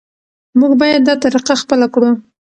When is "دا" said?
1.07-1.13